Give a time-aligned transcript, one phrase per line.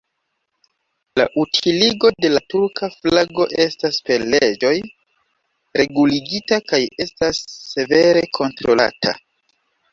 [1.19, 4.73] La utiligo de la turka flago estas per leĝoj
[5.83, 9.19] reguligita kaj estas severe kontrolata.